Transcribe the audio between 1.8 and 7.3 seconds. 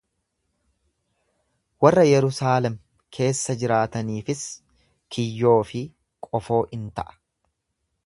Warra Yerusaalem keessa jiraataniifis kiyyoofii qofoo in ta'a.